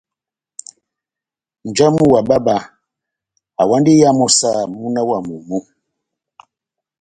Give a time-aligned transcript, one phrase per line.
[1.65, 2.55] Nja wamu wa bába
[3.61, 5.57] awandi iya mɔ́ saha múna wa momó.